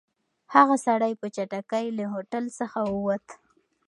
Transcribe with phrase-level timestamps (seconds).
[0.55, 3.25] هغه سړی په چټکۍ له هوټل څخه ووت.